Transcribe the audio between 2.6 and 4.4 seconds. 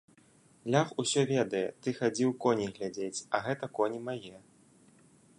глядзець, а гэта коні мае.